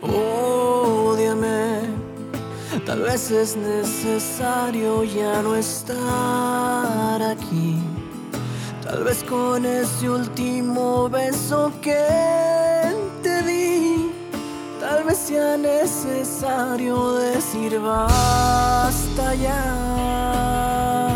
Ódiame, 0.00 1.82
tal 2.86 3.02
vez 3.02 3.30
es 3.30 3.56
necesario 3.56 5.04
ya 5.04 5.42
no 5.42 5.54
estar 5.54 7.22
aquí. 7.22 7.76
Tal 8.82 9.04
vez 9.04 9.22
con 9.24 9.64
ese 9.64 10.10
último 10.10 11.08
beso 11.08 11.72
que 11.80 12.04
te 13.22 13.42
di, 13.42 14.10
tal 14.80 15.04
vez 15.04 15.18
sea 15.18 15.56
necesario 15.56 17.14
decir 17.14 17.78
basta 17.78 19.34
ya. 19.34 21.11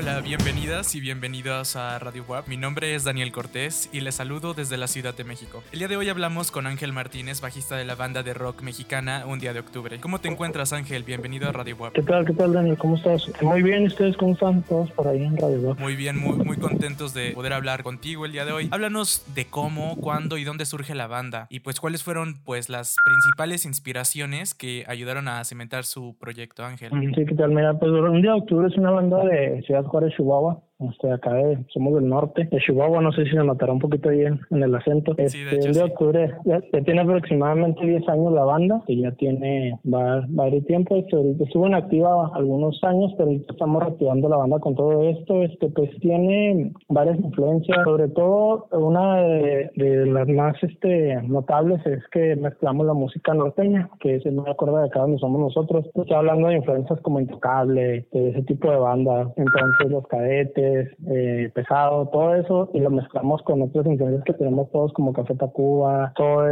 Hola, 0.00 0.20
bienvenidas 0.20 0.94
y 0.94 1.00
bienvenidos 1.00 1.74
a 1.74 1.98
Radio 1.98 2.24
WAP. 2.28 2.46
Mi 2.46 2.56
nombre 2.56 2.94
es 2.94 3.02
Daniel 3.02 3.32
Cortés 3.32 3.90
y 3.92 4.00
les 4.00 4.14
saludo 4.14 4.54
desde 4.54 4.76
la 4.76 4.86
Ciudad 4.86 5.12
de 5.12 5.24
México. 5.24 5.60
El 5.72 5.80
día 5.80 5.88
de 5.88 5.96
hoy 5.96 6.08
hablamos 6.08 6.52
con 6.52 6.68
Ángel 6.68 6.92
Martínez, 6.92 7.40
bajista 7.40 7.74
de 7.74 7.84
la 7.84 7.96
banda 7.96 8.22
de 8.22 8.32
rock 8.32 8.62
mexicana 8.62 9.24
Un 9.26 9.40
Día 9.40 9.52
de 9.52 9.58
Octubre. 9.58 9.98
¿Cómo 9.98 10.20
te 10.20 10.28
encuentras, 10.28 10.72
Ángel? 10.72 11.02
Bienvenido 11.02 11.48
a 11.48 11.52
Radio 11.52 11.74
WAP. 11.80 11.94
¿Qué 11.94 12.02
tal, 12.02 12.24
qué 12.24 12.32
tal, 12.32 12.52
Daniel? 12.52 12.78
¿Cómo 12.78 12.94
estás? 12.94 13.28
Muy 13.42 13.60
bien, 13.64 13.86
¿ustedes 13.86 14.16
cómo 14.16 14.34
están 14.34 14.62
todos 14.62 14.88
por 14.92 15.08
ahí 15.08 15.24
en 15.24 15.36
Radio 15.36 15.58
WAP? 15.62 15.80
Muy 15.80 15.96
bien, 15.96 16.16
muy, 16.16 16.36
muy 16.44 16.58
contentos 16.58 17.12
de 17.12 17.32
poder 17.32 17.52
hablar 17.52 17.82
contigo 17.82 18.24
el 18.24 18.30
día 18.30 18.44
de 18.44 18.52
hoy. 18.52 18.68
Háblanos 18.70 19.24
de 19.34 19.46
cómo, 19.46 19.96
cuándo 19.96 20.38
y 20.38 20.44
dónde 20.44 20.64
surge 20.64 20.94
la 20.94 21.08
banda 21.08 21.48
y 21.50 21.58
pues 21.58 21.80
cuáles 21.80 22.04
fueron 22.04 22.36
pues 22.44 22.68
las 22.68 22.94
principales 23.04 23.64
inspiraciones 23.64 24.54
que 24.54 24.84
ayudaron 24.86 25.26
a 25.26 25.42
cimentar 25.42 25.82
su 25.82 26.16
proyecto, 26.20 26.64
Ángel. 26.64 26.92
Sí, 27.16 27.26
¿qué 27.26 27.34
tal? 27.34 27.50
Mira, 27.50 27.74
pues 27.74 27.90
Un 27.90 28.22
Día 28.22 28.30
de 28.30 28.38
Octubre 28.38 28.68
es 28.68 28.76
una 28.76 28.92
banda 28.92 29.24
de 29.24 29.60
Ciudad 29.66 29.87
Juárez, 29.88 30.14
Chihuahua. 30.14 30.67
Este, 30.80 31.10
acá 31.10 31.34
de, 31.34 31.58
somos 31.68 31.94
del 31.94 32.08
norte, 32.08 32.48
de 32.50 32.58
Chihuahua, 32.58 33.00
no 33.02 33.10
sé 33.12 33.24
si 33.24 33.30
se 33.30 33.36
notará 33.36 33.72
un 33.72 33.80
poquito 33.80 34.10
ahí 34.10 34.22
en, 34.22 34.38
el 34.62 34.74
acento. 34.74 35.12
Sí, 35.16 35.22
Este, 35.24 35.38
de 35.38 35.56
hecho, 35.56 35.68
el 35.68 35.74
de 35.74 35.80
sí. 35.80 35.90
octubre, 35.90 36.34
ya, 36.44 36.60
ya 36.72 36.80
tiene 36.82 37.00
aproximadamente 37.00 37.84
10 37.84 38.08
años 38.08 38.32
la 38.32 38.44
banda, 38.44 38.82
que 38.86 38.96
ya 38.96 39.10
tiene 39.12 39.78
va- 39.92 40.24
varios 40.28 40.64
tiempo. 40.66 40.94
Este, 40.96 41.16
estuvo 41.42 41.66
en 41.66 41.74
activa 41.74 42.30
algunos 42.34 42.78
años, 42.84 43.12
pero 43.16 43.28
ahorita 43.30 43.52
estamos 43.52 43.82
reactivando 43.82 44.28
la 44.28 44.36
banda 44.36 44.58
con 44.60 44.76
todo 44.76 45.02
esto. 45.08 45.42
Este, 45.42 45.68
pues 45.70 45.90
tiene 46.00 46.72
varias 46.88 47.18
influencias, 47.18 47.78
sobre 47.84 48.08
todo 48.08 48.68
una 48.72 49.16
de, 49.22 49.70
de 49.74 50.06
las 50.06 50.28
más 50.28 50.54
este, 50.62 51.20
notables 51.22 51.84
es 51.86 52.06
que 52.12 52.36
mezclamos 52.36 52.86
la 52.86 52.94
música 52.94 53.34
norteña, 53.34 53.90
que 54.00 54.16
es 54.16 54.26
no 54.26 54.42
me 54.42 54.50
acuerdo 54.50 54.78
de 54.78 54.86
acá 54.86 55.00
donde 55.00 55.18
somos 55.18 55.40
nosotros. 55.40 55.86
Estoy 55.86 56.12
hablando 56.14 56.48
de 56.48 56.56
influencias 56.56 57.00
como 57.00 57.18
Intocable, 57.18 58.06
de 58.12 58.28
ese 58.30 58.42
tipo 58.42 58.70
de 58.70 58.76
bandas. 58.76 59.28
Entonces, 59.36 59.90
los 59.90 60.06
cadetes, 60.06 60.67
eh, 61.10 61.50
pesado, 61.54 62.08
todo 62.08 62.34
eso, 62.34 62.70
y 62.74 62.80
lo 62.80 62.90
mezclamos 62.90 63.42
con 63.42 63.62
otras 63.62 63.86
influencias 63.86 64.24
que 64.24 64.34
tenemos 64.34 64.70
todos, 64.70 64.92
como 64.92 65.12
Café 65.12 65.34
Tacuba, 65.34 66.12
todo 66.16 66.44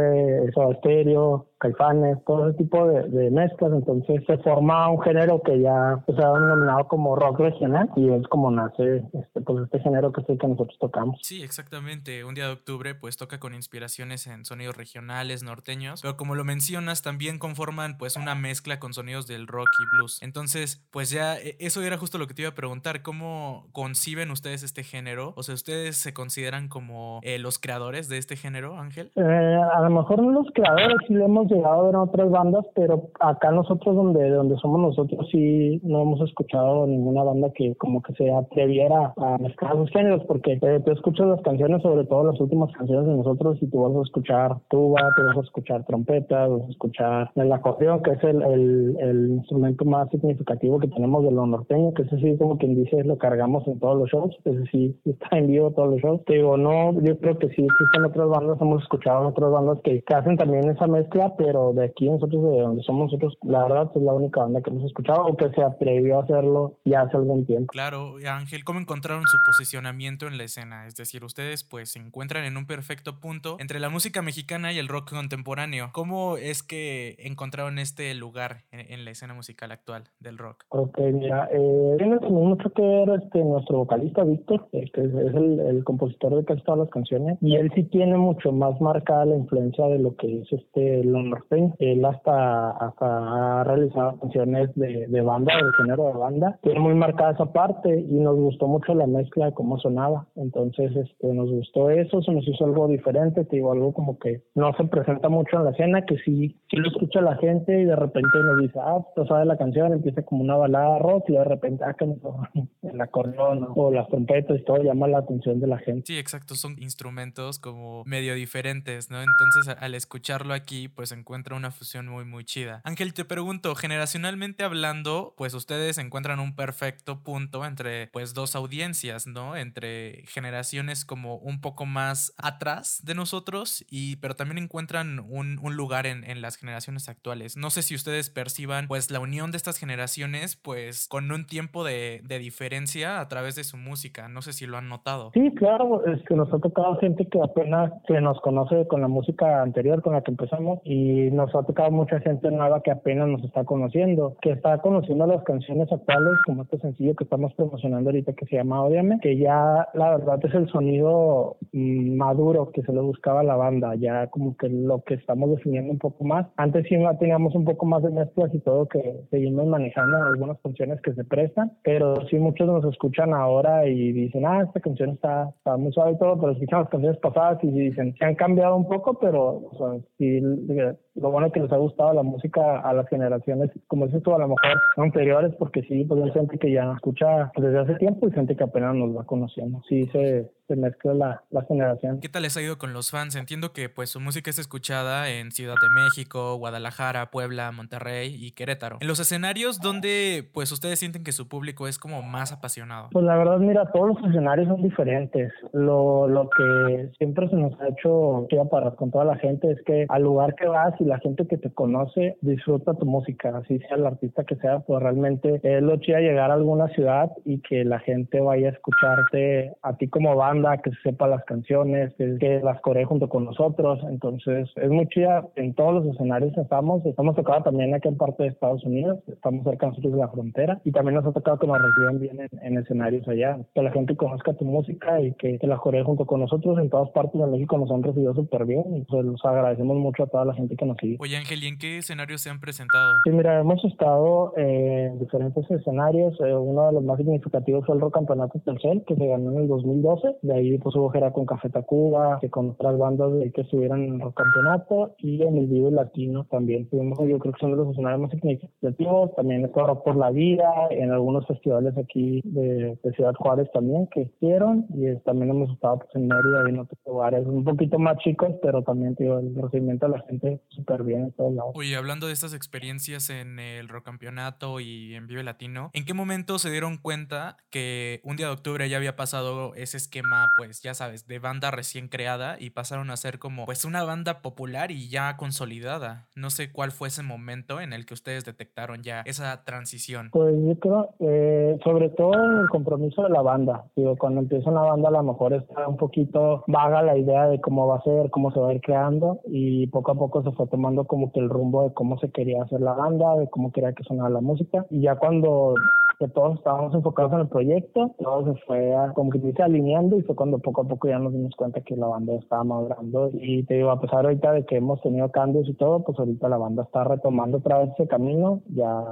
Soda 0.53 0.75
Stereo, 0.79 1.47
Caifanes, 1.59 2.17
todo 2.25 2.49
ese 2.49 2.57
tipo 2.59 2.87
de, 2.87 3.31
mezclas. 3.31 3.71
Entonces, 3.73 4.23
se 4.27 4.37
forma 4.39 4.89
un 4.89 5.01
género 5.01 5.41
que 5.43 5.59
ya 5.59 6.03
se 6.05 6.23
ha 6.23 6.33
denominado 6.33 6.87
como 6.87 7.15
rock 7.15 7.39
regional, 7.39 7.89
y 7.95 8.09
es 8.09 8.27
como 8.27 8.51
nace 8.51 9.03
este, 9.13 9.41
pues, 9.41 9.63
este 9.63 9.79
género 9.79 10.11
que 10.11 10.21
es 10.21 10.29
el 10.29 10.37
que 10.37 10.47
nosotros 10.47 10.77
tocamos. 10.79 11.19
Sí, 11.23 11.43
exactamente. 11.43 12.23
Un 12.23 12.35
día 12.35 12.45
de 12.45 12.53
octubre 12.53 12.95
pues 12.95 13.17
toca 13.17 13.39
con 13.39 13.53
inspiraciones 13.53 14.27
en 14.27 14.45
sonidos 14.45 14.75
regionales, 14.77 15.43
norteños, 15.43 16.01
pero 16.01 16.17
como 16.17 16.35
lo 16.35 16.43
mencionas 16.43 17.01
también 17.01 17.39
conforman 17.39 17.97
pues 17.97 18.15
una 18.15 18.35
mezcla 18.35 18.79
con 18.79 18.93
sonidos 18.93 19.27
del 19.27 19.47
rock 19.47 19.69
y 19.79 19.97
blues. 19.97 20.21
Entonces, 20.21 20.85
pues 20.91 21.09
ya 21.09 21.37
eh, 21.37 21.55
eso 21.59 21.81
era 21.81 21.97
justo 21.97 22.17
lo 22.17 22.27
que 22.27 22.33
te 22.33 22.43
iba 22.43 22.51
a 22.51 22.55
preguntar, 22.55 23.01
¿cómo 23.01 23.67
conciben 24.07 24.31
ustedes 24.31 24.63
este 24.63 24.83
género? 24.83 25.33
O 25.35 25.43
sea, 25.43 25.53
¿ustedes 25.53 25.97
se 25.97 26.13
consideran 26.13 26.69
como 26.69 27.19
eh, 27.23 27.39
los 27.39 27.59
creadores 27.59 28.07
de 28.07 28.17
este 28.17 28.37
género, 28.37 28.77
Ángel? 28.77 29.11
Eh, 29.17 29.21
a 29.21 29.81
lo 29.81 29.89
mejor 29.89 30.21
no 30.21 30.31
los 30.31 30.47
creadores 30.53 30.95
sí 31.05 31.13
lo 31.13 31.25
hemos 31.25 31.51
llegado 31.51 31.81
a 31.81 31.83
ver 31.83 31.95
en 31.95 31.99
otras 31.99 32.31
bandas, 32.31 32.65
pero 32.73 33.09
acá 33.19 33.51
nosotros 33.51 33.97
donde 33.97 34.29
donde 34.29 34.55
somos 34.59 34.79
nosotros 34.79 35.27
sí 35.29 35.81
no 35.83 36.03
hemos 36.03 36.21
escuchado 36.21 36.87
ninguna 36.87 37.23
banda 37.23 37.51
que 37.53 37.75
como 37.75 38.01
que 38.01 38.13
se 38.13 38.31
atreviera 38.31 39.13
a 39.17 39.37
mezclar 39.39 39.75
los 39.75 39.89
géneros, 39.89 40.23
porque 40.25 40.53
eh, 40.53 40.81
tú 40.85 40.91
escuchas 40.93 41.27
las 41.27 41.41
canciones, 41.41 41.81
sobre 41.81 42.05
todo 42.05 42.31
las 42.31 42.39
últimas 42.39 42.71
canciones 42.77 43.07
de 43.07 43.13
nosotros, 43.13 43.57
y 43.59 43.67
tú 43.69 43.81
vas 43.81 43.93
a 43.93 44.03
escuchar 44.03 44.55
tuba, 44.69 45.01
tú 45.17 45.23
vas 45.23 45.37
a 45.37 45.41
escuchar 45.41 45.85
trompeta, 45.85 46.47
vas 46.47 46.61
a 46.61 46.71
escuchar 46.71 47.31
el 47.35 47.51
acordeón, 47.51 48.01
que 48.03 48.11
es 48.11 48.23
el, 48.23 48.41
el, 48.41 49.31
instrumento 49.31 49.83
más 49.83 50.09
significativo 50.11 50.79
que 50.79 50.87
tenemos 50.87 51.25
de 51.25 51.31
lo 51.31 51.45
norteño, 51.45 51.93
que 51.93 52.03
ese 52.03 52.17
sí 52.19 52.37
como 52.37 52.57
quien 52.57 52.73
dice 52.73 53.03
lo 53.03 53.17
cargamos 53.17 53.67
en 53.67 53.77
todos 53.97 53.99
los 53.99 54.09
shows, 54.09 54.37
ese 54.45 54.71
sí 54.71 54.99
está 55.05 55.37
en 55.37 55.47
vivo 55.47 55.71
todos 55.71 55.91
los 55.91 56.01
shows. 56.01 56.23
Te 56.25 56.33
digo, 56.33 56.57
no, 56.57 56.93
yo 57.01 57.17
creo 57.19 57.37
que 57.37 57.47
sí 57.49 57.65
existen 57.65 58.05
otras 58.05 58.29
bandas, 58.29 58.61
hemos 58.61 58.83
escuchado 58.83 59.27
otras 59.27 59.51
bandas 59.51 59.79
que, 59.83 60.01
que 60.01 60.13
hacen 60.13 60.37
también 60.37 60.69
esa 60.69 60.87
mezcla, 60.87 61.33
pero 61.37 61.73
de 61.73 61.85
aquí 61.85 62.09
nosotros, 62.09 62.43
de 62.43 62.61
donde 62.61 62.83
somos 62.83 63.11
nosotros, 63.11 63.37
la 63.43 63.63
verdad 63.63 63.91
es 63.95 64.01
la 64.01 64.13
única 64.13 64.41
banda 64.41 64.61
que 64.61 64.69
hemos 64.69 64.85
escuchado 64.85 65.25
o 65.25 65.37
que 65.37 65.49
se 65.51 65.61
atrevió 65.61 66.19
a 66.19 66.23
hacerlo 66.23 66.77
ya 66.85 67.01
hace 67.01 67.17
algún 67.17 67.45
tiempo. 67.45 67.67
Claro, 67.71 68.15
Ángel, 68.27 68.63
¿cómo 68.63 68.79
encontraron 68.79 69.23
su 69.25 69.37
posicionamiento 69.45 70.27
en 70.27 70.37
la 70.37 70.43
escena? 70.43 70.87
Es 70.87 70.95
decir, 70.95 71.23
ustedes 71.23 71.63
pues 71.63 71.91
se 71.91 71.99
encuentran 71.99 72.45
en 72.45 72.57
un 72.57 72.65
perfecto 72.65 73.19
punto 73.19 73.57
entre 73.59 73.79
la 73.79 73.89
música 73.89 74.21
mexicana 74.21 74.71
y 74.73 74.79
el 74.79 74.87
rock 74.87 75.09
contemporáneo. 75.09 75.89
¿Cómo 75.93 76.37
es 76.37 76.63
que 76.63 77.15
encontraron 77.19 77.79
este 77.79 78.13
lugar 78.13 78.63
en, 78.71 78.91
en 78.91 79.05
la 79.05 79.11
escena 79.11 79.33
musical 79.33 79.71
actual 79.71 80.05
del 80.19 80.37
rock? 80.37 80.65
Ok, 80.69 80.97
mira, 81.13 81.49
eh, 81.51 81.95
tiene 81.97 82.19
mucho 82.19 82.69
que 82.71 82.81
ver 82.81 83.21
este, 83.21 83.43
nuestro 83.43 83.85
vocalista 83.87 84.23
Víctor, 84.23 84.67
que 84.71 84.79
es, 84.81 84.91
el, 84.95 85.83
compositor 85.83 86.35
de 86.35 86.43
casi 86.43 86.61
todas 86.63 86.79
las 86.79 86.89
canciones, 86.89 87.37
y 87.41 87.55
él 87.55 87.71
sí 87.73 87.83
tiene 87.83 88.17
mucho 88.17 88.51
más 88.51 88.79
marcada 88.81 89.25
la 89.25 89.37
influencia 89.37 89.85
de 89.85 89.99
lo 89.99 90.15
que 90.15 90.39
es 90.39 90.51
este 90.51 91.03
lo 91.03 91.21
norteño. 91.23 91.73
Él 91.79 92.03
hasta, 92.03 92.71
hasta 92.71 93.59
ha 93.59 93.63
realizado 93.63 94.19
canciones 94.19 94.73
de, 94.75 95.07
de 95.07 95.21
banda, 95.21 95.55
del 95.55 95.71
género 95.73 96.07
de 96.07 96.13
banda, 96.13 96.59
tiene 96.61 96.79
muy 96.79 96.95
marcada 96.95 97.31
esa 97.31 97.45
parte 97.53 97.99
y 97.99 98.15
nos 98.15 98.35
gustó 98.35 98.67
mucho 98.67 98.93
la 98.93 99.07
mezcla 99.07 99.45
de 99.45 99.53
cómo 99.53 99.79
sonaba. 99.79 100.27
Entonces, 100.35 100.95
este, 100.95 101.33
nos 101.33 101.49
gustó 101.49 101.89
eso, 101.89 102.21
se 102.21 102.31
nos 102.31 102.47
hizo 102.47 102.65
algo 102.65 102.87
diferente, 102.87 103.45
te 103.45 103.55
digo, 103.55 103.71
algo 103.71 103.93
como 103.93 104.19
que 104.19 104.41
no 104.55 104.73
se 104.73 104.83
presenta 104.85 105.29
mucho 105.29 105.57
en 105.57 105.65
la 105.65 105.71
escena, 105.71 106.05
que 106.05 106.17
sí, 106.17 106.57
sí 106.69 106.77
lo 106.77 106.89
escucha 106.89 107.21
la 107.21 107.37
gente 107.37 107.81
y 107.81 107.85
de 107.85 107.95
repente 107.95 108.37
nos 108.43 108.61
dice, 108.61 108.79
ah, 108.81 108.99
pues 109.15 109.27
sabe 109.27 109.45
la 109.45 109.57
canción, 109.57 109.93
empieza 109.93 110.23
como 110.23 110.43
una 110.43 110.57
balada 110.57 110.99
rock 110.99 111.29
y 111.29 111.33
de 111.33 111.43
repente, 111.43 111.83
ah, 111.85 111.93
que 111.93 112.05
me 112.05 112.17
el 112.83 113.01
acordeón 113.01 113.67
¿no? 113.77 113.83
o 113.83 113.91
las 113.91 114.07
trompetas 114.07 114.59
y 114.59 114.63
todo 114.63 114.81
llama 114.81 115.07
la 115.07 115.19
atención 115.19 115.59
de 115.59 115.67
la 115.67 115.77
gente. 115.77 116.07
Sí, 116.07 116.17
exacto, 116.17 116.55
son 116.55 116.75
instrumentos 116.81 117.59
como 117.59 118.03
medio 118.05 118.33
diferentes, 118.33 119.11
¿no? 119.11 119.21
Entonces 119.21 119.75
al 119.79 119.93
escucharlo 119.93 120.53
aquí, 120.53 120.87
pues 120.87 121.11
encuentra 121.11 121.55
una 121.55 121.71
fusión 121.71 122.07
muy, 122.07 122.25
muy 122.25 122.43
chida. 122.43 122.81
Ángel, 122.83 123.13
te 123.13 123.25
pregunto, 123.25 123.75
generacionalmente 123.75 124.63
hablando, 124.63 125.33
pues 125.37 125.53
ustedes 125.53 125.97
encuentran 125.97 126.39
un 126.39 126.55
perfecto 126.55 127.23
punto 127.23 127.65
entre, 127.65 128.07
pues, 128.07 128.33
dos 128.33 128.55
audiencias, 128.55 129.27
¿no? 129.27 129.55
Entre 129.55 130.23
generaciones 130.27 131.05
como 131.05 131.35
un 131.37 131.61
poco 131.61 131.85
más 131.85 132.33
atrás 132.37 133.01
de 133.03 133.13
nosotros, 133.13 133.85
y 133.89 134.15
pero 134.17 134.35
también 134.35 134.57
encuentran 134.57 135.19
un, 135.19 135.59
un 135.61 135.75
lugar 135.75 136.07
en, 136.07 136.23
en 136.23 136.41
las 136.41 136.55
generaciones 136.55 137.09
actuales. 137.09 137.57
No 137.57 137.69
sé 137.69 137.83
si 137.83 137.95
ustedes 137.95 138.29
perciban, 138.29 138.87
pues, 138.87 139.11
la 139.11 139.19
unión 139.19 139.51
de 139.51 139.57
estas 139.57 139.77
generaciones, 139.77 140.55
pues, 140.55 141.07
con 141.07 141.31
un 141.31 141.45
tiempo 141.45 141.83
de, 141.83 142.21
de 142.23 142.39
diferencia 142.39 143.19
a 143.19 143.27
través 143.27 143.55
de 143.57 143.63
su 143.63 143.75
música. 143.75 144.29
No 144.29 144.41
sé 144.41 144.53
si 144.53 144.65
lo 144.65 144.77
han 144.77 144.87
notado. 144.87 145.31
Sí, 145.33 145.53
claro, 145.55 146.05
es 146.05 146.23
que 146.23 146.35
nos 146.35 146.53
ha 146.53 146.59
tocado 146.59 146.95
gente 146.97 147.27
que 147.27 147.41
apenas 147.41 147.91
que 148.07 148.21
nos 148.21 148.39
conoce 148.41 148.87
con 148.87 149.01
la 149.01 149.07
música 149.07 149.61
anterior 149.61 150.01
con 150.01 150.13
la 150.13 150.21
que 150.21 150.31
empezamos 150.31 150.79
y 150.85 151.29
nos 151.31 151.53
ha 151.55 151.63
tocado 151.63 151.91
mucha 151.91 152.19
gente 152.21 152.49
nueva 152.51 152.81
que 152.81 152.91
apenas 152.91 153.27
nos 153.27 153.43
está 153.43 153.65
conociendo, 153.65 154.37
que 154.41 154.51
está 154.51 154.77
conociendo 154.77 155.27
las 155.27 155.43
canciones 155.43 155.91
actuales 155.91 156.35
como 156.45 156.63
este 156.63 156.77
sencillo 156.77 157.15
que 157.15 157.23
estamos 157.23 157.53
promocionando 157.55 158.09
ahorita 158.09 158.33
que 158.33 158.45
se 158.45 158.55
llama 158.55 158.83
Ódiame, 158.83 159.19
que 159.21 159.37
ya 159.37 159.87
la 159.93 160.17
verdad 160.17 160.39
es 160.43 160.53
el 160.53 160.69
sonido 160.69 161.57
mm, 161.73 162.15
maduro 162.15 162.71
que 162.71 162.83
se 162.83 162.93
le 162.93 163.01
buscaba 163.01 163.41
a 163.41 163.43
la 163.43 163.55
banda, 163.55 163.95
ya 163.95 164.27
como 164.27 164.55
que 164.55 164.69
lo 164.69 165.03
que 165.03 165.15
estamos 165.15 165.49
definiendo 165.49 165.91
un 165.91 165.99
poco 165.99 166.23
más. 166.23 166.45
Antes 166.57 166.85
sí 166.87 166.95
teníamos 167.19 167.55
un 167.55 167.65
poco 167.65 167.85
más 167.85 168.03
de 168.03 168.11
mezclas 168.11 168.53
y 168.53 168.59
todo 168.59 168.87
que 168.87 169.21
seguimos 169.31 169.65
manejando 169.65 170.17
algunas 170.17 170.59
canciones 170.59 171.01
que 171.01 171.13
se 171.13 171.23
prestan, 171.23 171.71
pero 171.83 172.15
sí 172.29 172.37
muchos 172.37 172.67
nos 172.67 172.85
escuchan 172.85 173.33
ahora 173.33 173.46
y 173.85 174.11
dicen, 174.11 174.45
ah, 174.45 174.63
esta 174.63 174.79
canción 174.79 175.11
está, 175.11 175.49
está 175.57 175.77
muy 175.77 175.91
suave 175.91 176.13
y 176.13 176.17
todo, 176.17 176.39
pero 176.39 176.51
escuchan 176.51 176.81
las 176.81 176.89
canciones 176.89 177.19
pasadas 177.19 177.63
y 177.63 177.67
dicen, 177.67 178.15
se 178.17 178.25
han 178.25 178.35
cambiado 178.35 178.75
un 178.75 178.87
poco, 178.87 179.17
pero 179.19 179.69
o 179.71 179.77
sea, 179.77 180.01
sí, 180.17 180.39
lo 180.39 181.31
bueno 181.31 181.51
que 181.51 181.59
les 181.59 181.71
ha 181.71 181.77
gustado 181.77 182.13
la 182.13 182.23
música 182.23 182.79
a 182.79 182.93
las 182.93 183.07
generaciones, 183.09 183.71
como 183.87 184.05
dices 184.05 184.23
tú, 184.23 184.33
a 184.33 184.39
lo 184.39 184.47
mejor 184.47 184.59
anteriores, 184.97 185.53
porque 185.57 185.81
sí, 185.83 186.05
pues 186.05 186.23
hay 186.23 186.31
gente 186.31 186.57
que 186.57 186.71
ya 186.71 186.91
escucha 186.93 187.51
desde 187.57 187.79
hace 187.79 187.95
tiempo 187.95 188.27
y 188.27 188.31
gente 188.31 188.55
que 188.55 188.63
apenas 188.63 188.95
nos 188.95 189.15
va 189.15 189.25
conociendo. 189.25 189.81
Sí, 189.87 190.05
se, 190.07 190.49
se 190.67 190.75
mezcla 190.75 191.13
la, 191.13 191.43
la, 191.49 191.63
generación. 191.63 192.19
¿Qué 192.19 192.29
tal 192.29 192.43
les 192.43 192.57
ha 192.57 192.61
ido 192.61 192.77
con 192.77 192.93
los 192.93 193.11
fans? 193.11 193.35
Entiendo 193.35 193.73
que 193.73 193.89
pues 193.89 194.09
su 194.09 194.19
música 194.19 194.49
es 194.49 194.59
escuchada 194.59 195.29
en 195.29 195.51
Ciudad 195.51 195.75
de 195.81 195.89
México, 195.89 196.55
Guadalajara, 196.57 197.31
Puebla, 197.31 197.71
Monterrey 197.71 198.35
y 198.37 198.51
Querétaro. 198.51 198.97
En 198.99 199.07
los 199.07 199.19
escenarios 199.19 199.79
donde 199.79 200.49
pues 200.53 200.71
ustedes 200.71 200.99
sienten 200.99 201.23
que 201.23 201.31
su 201.31 201.47
público 201.47 201.87
es 201.87 201.97
como 201.97 202.21
más 202.21 202.51
apasionado. 202.51 203.09
Pues 203.11 203.25
la 203.25 203.37
verdad, 203.37 203.59
mira, 203.59 203.89
todos 203.91 204.09
los 204.09 204.29
escenarios 204.29 204.67
son 204.67 204.81
diferentes. 204.81 205.51
Lo, 205.73 206.27
lo 206.27 206.49
que 206.49 207.11
siempre 207.17 207.47
se 207.49 207.55
nos 207.55 207.79
ha 207.79 207.87
hecho 207.89 208.47
para 208.69 208.91
con 208.91 209.11
toda 209.11 209.25
la 209.25 209.37
gente 209.37 209.71
es 209.71 209.81
que 209.83 210.05
al 210.09 210.23
lugar 210.23 210.55
que 210.55 210.67
vas 210.67 210.93
y 210.99 211.05
la 211.05 211.19
gente 211.19 211.47
que 211.47 211.57
te 211.57 211.71
conoce 211.71 212.37
disfruta 212.41 212.93
tu 212.95 213.05
música, 213.05 213.55
así 213.57 213.79
sea 213.79 213.97
el 213.97 214.05
artista 214.05 214.43
que 214.43 214.55
sea, 214.57 214.79
pues 214.79 215.01
realmente 215.01 215.59
es 215.63 215.81
lo 215.81 215.97
chido 215.97 216.19
llegar 216.19 216.51
a 216.51 216.55
alguna 216.55 216.87
ciudad 216.89 217.31
y 217.45 217.61
que 217.61 217.85
la 217.85 217.99
gente 217.99 218.39
vaya 218.39 218.69
a 218.69 218.71
escucharte 218.71 219.73
a 219.81 219.95
ti 219.97 220.07
como 220.09 220.35
banda 220.35 220.56
que 220.83 220.91
se 220.91 221.01
sepa 221.03 221.27
las 221.27 221.43
canciones, 221.45 222.13
que, 222.17 222.59
las 222.63 222.81
coree 222.81 223.05
junto 223.05 223.29
con 223.29 223.45
nosotros. 223.45 223.99
Entonces, 224.09 224.69
es 224.75 224.89
muy 224.89 225.07
chida. 225.07 225.47
En 225.55 225.73
todos 225.73 225.95
los 225.95 226.15
escenarios 226.15 226.57
estamos. 226.57 227.05
Estamos 227.05 227.35
tocando 227.35 227.63
también 227.63 227.93
aquí 227.93 228.07
en 228.07 228.17
parte 228.17 228.43
de 228.43 228.49
Estados 228.49 228.83
Unidos. 228.83 229.19
Estamos 229.27 229.63
cerca 229.63 229.87
nosotros 229.87 230.13
de 230.13 230.19
la 230.19 230.29
frontera. 230.29 230.81
Y 230.83 230.91
también 230.91 231.15
nos 231.15 231.25
ha 231.25 231.31
tocado 231.31 231.59
que 231.59 231.67
nos 231.67 231.77
reciban 231.81 232.19
bien 232.19 232.49
en, 232.61 232.77
escenarios 232.77 233.27
allá. 233.27 233.59
Que 233.73 233.81
la 233.81 233.91
gente 233.91 234.15
conozca 234.15 234.53
tu 234.53 234.65
música 234.65 235.21
y 235.21 235.33
que, 235.33 235.57
te 235.57 235.67
la 235.67 235.77
coree 235.77 236.03
junto 236.03 236.25
con 236.25 236.41
nosotros. 236.41 236.79
En 236.79 236.89
todas 236.89 237.09
partes 237.11 237.39
de 237.39 237.47
México 237.47 237.77
nos 237.77 237.91
han 237.91 238.03
recibido 238.03 238.33
súper 238.33 238.65
bien. 238.65 238.83
Y 238.95 239.03
pues 239.03 239.25
los 239.25 239.43
agradecemos 239.45 239.97
mucho 239.97 240.23
a 240.23 240.27
toda 240.27 240.45
la 240.45 240.53
gente 240.53 240.75
que 240.75 240.85
nos 240.85 240.97
sigue. 240.97 241.17
Oye, 241.19 241.37
Ángel, 241.37 241.63
¿y 241.63 241.67
en 241.67 241.77
qué 241.77 241.97
escenarios 241.97 242.41
se 242.41 242.49
han 242.49 242.59
presentado? 242.59 243.19
Sí, 243.23 243.31
mira, 243.31 243.59
hemos 243.59 243.83
estado 243.85 244.53
en 244.57 245.19
diferentes 245.19 245.69
escenarios. 245.69 246.39
Eh, 246.41 246.53
uno 246.53 246.87
de 246.87 246.93
los 246.93 247.03
más 247.03 247.17
significativos 247.17 247.85
fue 247.85 247.95
el 247.95 248.01
Rock 248.01 248.15
Campeonato 248.15 248.59
Telcel, 248.59 249.03
que 249.05 249.15
se 249.15 249.27
ganó 249.27 249.51
en 249.51 249.57
el 249.57 249.67
2012 249.67 250.37
de 250.47 250.55
ahí 250.55 250.79
hubo 250.83 251.09
gira 251.09 251.31
con 251.31 251.45
Café 251.45 251.69
Tacuba, 251.69 252.39
que 252.41 252.49
con 252.49 252.71
otras 252.71 252.97
bandas 252.97 253.33
de 253.33 253.51
que 253.51 253.61
estuvieran 253.61 254.03
en 254.03 254.21
el 254.21 254.33
campeonato 254.33 255.15
y 255.19 255.41
en 255.43 255.57
el 255.57 255.67
Vivo 255.67 255.91
Latino 255.91 256.45
también 256.49 256.89
tuvimos, 256.89 257.19
yo 257.19 257.39
creo 257.39 257.53
que 257.53 257.59
son 257.59 257.71
de 257.71 257.77
los 257.77 257.91
escenarios 257.91 258.21
más 258.21 258.31
significativos, 258.31 259.35
también 259.35 259.65
está 259.65 259.77
por 259.95 260.15
la 260.15 260.31
Vida, 260.31 260.69
en 260.89 261.11
algunos 261.11 261.45
festivales 261.47 261.93
aquí 261.97 262.41
de, 262.43 262.97
Ciudad 263.15 263.33
Juárez 263.35 263.69
también 263.73 264.07
que 264.07 264.21
hicieron. 264.21 264.85
Y 264.89 265.15
también 265.23 265.49
hemos 265.49 265.71
estado 265.71 265.99
pues, 265.99 266.09
en 266.15 266.27
Mérida 266.27 266.63
y 266.65 266.69
en 266.69 266.79
otros 266.79 266.99
lugares 267.05 267.45
un 267.45 267.63
poquito 267.63 267.97
más 267.97 268.17
chicos, 268.19 268.49
pero 268.61 268.83
también 268.83 269.15
digo, 269.17 269.39
el 269.39 269.55
recibimiento 269.55 270.07
de 270.07 270.17
la 270.17 270.23
gente 270.27 270.61
súper 270.69 271.03
bien 271.03 271.23
en 271.23 271.31
todos 271.31 271.53
lados. 271.53 271.71
Oye, 271.75 271.95
hablando 271.95 272.27
de 272.27 272.33
estas 272.33 272.53
experiencias 272.53 273.29
en 273.29 273.59
el 273.59 273.87
Rock 273.87 274.05
Campeonato 274.05 274.79
y 274.79 275.15
en 275.15 275.27
Vive 275.27 275.43
Latino, 275.43 275.89
¿en 275.93 276.05
qué 276.05 276.13
momento 276.13 276.59
se 276.59 276.69
dieron 276.69 276.97
cuenta 276.97 277.57
que 277.69 278.21
un 278.23 278.35
día 278.35 278.47
de 278.47 278.53
octubre 278.53 278.87
ya 278.89 278.97
había 278.97 279.15
pasado 279.15 279.73
ese 279.75 279.97
esquema 279.97 280.36
pues 280.55 280.81
ya 280.81 280.93
sabes, 280.93 281.27
de 281.27 281.39
banda 281.39 281.71
recién 281.71 282.07
creada 282.07 282.57
y 282.59 282.69
pasaron 282.71 283.09
a 283.09 283.17
ser 283.17 283.39
como 283.39 283.65
pues 283.65 283.85
una 283.85 284.03
banda 284.03 284.41
popular 284.41 284.91
y 284.91 285.09
ya 285.09 285.37
consolidada. 285.37 286.27
No 286.35 286.49
sé 286.49 286.71
cuál 286.71 286.91
fue 286.91 287.07
ese 287.07 287.23
momento 287.23 287.81
en 287.81 287.93
el 287.93 288.05
que 288.05 288.13
ustedes 288.13 288.45
detectaron 288.45 289.03
ya 289.03 289.21
esa 289.25 289.63
transición. 289.63 290.29
Pues 290.31 290.55
yo 290.65 290.79
creo, 290.79 291.09
eh, 291.19 291.77
sobre 291.83 292.09
todo 292.09 292.33
el 292.33 292.69
compromiso 292.69 293.23
de 293.23 293.29
la 293.29 293.41
banda. 293.41 293.85
Digo, 293.95 294.17
cuando 294.17 294.41
empieza 294.41 294.69
una 294.69 294.81
banda 294.81 295.09
a 295.09 295.11
lo 295.11 295.23
mejor 295.23 295.53
está 295.53 295.87
un 295.87 295.97
poquito 295.97 296.63
vaga 296.67 297.01
la 297.01 297.17
idea 297.17 297.47
de 297.47 297.61
cómo 297.61 297.87
va 297.87 297.97
a 297.97 298.01
ser, 298.01 298.29
cómo 298.31 298.51
se 298.51 298.59
va 298.59 298.69
a 298.69 298.73
ir 298.73 298.81
creando 298.81 299.39
y 299.45 299.87
poco 299.87 300.11
a 300.11 300.15
poco 300.15 300.43
se 300.43 300.51
fue 300.51 300.67
tomando 300.67 301.05
como 301.05 301.31
que 301.31 301.39
el 301.39 301.49
rumbo 301.49 301.83
de 301.83 301.93
cómo 301.93 302.19
se 302.19 302.31
quería 302.31 302.63
hacer 302.63 302.81
la 302.81 302.93
banda, 302.93 303.35
de 303.35 303.49
cómo 303.49 303.71
quería 303.71 303.93
que 303.93 304.03
sonara 304.03 304.29
la 304.29 304.41
música 304.41 304.85
y 304.89 305.01
ya 305.01 305.15
cuando 305.15 305.75
que 306.19 306.27
todos 306.27 306.57
estábamos 306.57 306.93
enfocados 306.93 307.33
en 307.33 307.39
el 307.41 307.47
proyecto, 307.47 308.11
todo 308.17 308.53
se 308.53 308.59
fue 308.61 308.93
como 309.13 309.29
que 309.29 309.39
se 309.39 309.61
alineando 309.61 310.17
y 310.17 310.23
fue 310.23 310.35
cuando 310.35 310.57
poco 310.59 310.81
a 310.81 310.87
poco 310.87 311.07
ya 311.07 311.19
nos 311.19 311.33
dimos 311.33 311.55
cuenta 311.55 311.81
que 311.81 311.95
la 311.95 312.07
banda 312.07 312.33
estaba 312.35 312.63
madurando. 312.63 313.29
Y 313.33 313.63
te 313.63 313.75
digo, 313.75 313.91
a 313.91 314.01
pesar 314.01 314.25
ahorita 314.25 314.51
de 314.53 314.65
que 314.65 314.77
hemos 314.77 315.01
tenido 315.01 315.29
cambios 315.31 315.67
y 315.69 315.73
todo, 315.73 316.03
pues 316.03 316.17
ahorita 316.17 316.49
la 316.49 316.57
banda 316.57 316.83
está 316.83 317.03
retomando 317.03 317.57
otra 317.57 317.79
vez 317.79 317.91
ese 317.93 318.07
camino, 318.07 318.61
ya 318.75 319.03